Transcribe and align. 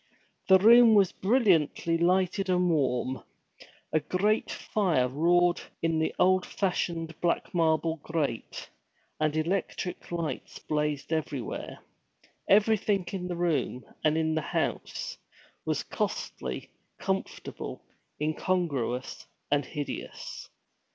The 0.47 0.57
room 0.57 0.95
was 0.95 1.11
brilliantly 1.11 1.95
lighted 1.99 2.49
and 2.49 2.71
warm. 2.71 3.23
A 3.93 3.99
great 3.99 4.49
fire 4.49 5.07
roared 5.07 5.61
in 5.83 5.99
the 5.99 6.11
old 6.17 6.43
fashioned 6.43 7.13
black 7.21 7.53
marble 7.53 7.97
grate, 7.97 8.67
and 9.19 9.37
electric 9.37 10.11
lights 10.11 10.57
blazed 10.57 11.13
everywhere. 11.13 11.81
Everything 12.49 13.05
in 13.11 13.27
the 13.27 13.35
room, 13.35 13.83
and 14.03 14.17
in 14.17 14.33
the 14.33 14.41
house, 14.41 15.19
was 15.65 15.83
costly, 15.83 16.71
comfortable, 16.97 17.85
incongruous, 18.19 19.27
and 19.51 19.63
hideous. 19.67 20.49